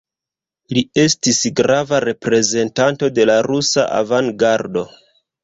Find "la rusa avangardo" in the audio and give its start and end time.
3.33-4.87